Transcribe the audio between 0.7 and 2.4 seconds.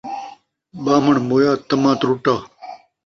ٻان٘بھݨ مویا طمع ترٹا